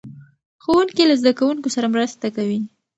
[0.63, 2.59] ښوونکي له زده کوونکو سره مرسته کوي.